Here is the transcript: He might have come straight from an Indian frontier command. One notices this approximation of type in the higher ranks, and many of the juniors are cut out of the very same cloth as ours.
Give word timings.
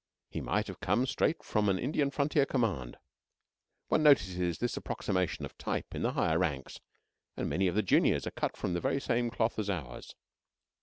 He 0.31 0.41
might 0.41 0.65
have 0.65 0.79
come 0.79 1.05
straight 1.05 1.43
from 1.43 1.69
an 1.69 1.77
Indian 1.77 2.09
frontier 2.09 2.47
command. 2.47 2.97
One 3.89 4.01
notices 4.01 4.57
this 4.57 4.75
approximation 4.75 5.45
of 5.45 5.55
type 5.59 5.93
in 5.93 6.01
the 6.01 6.13
higher 6.13 6.39
ranks, 6.39 6.79
and 7.37 7.47
many 7.47 7.67
of 7.67 7.75
the 7.75 7.83
juniors 7.83 8.25
are 8.25 8.31
cut 8.31 8.53
out 8.57 8.63
of 8.63 8.73
the 8.73 8.81
very 8.81 8.99
same 8.99 9.29
cloth 9.29 9.59
as 9.59 9.69
ours. 9.69 10.15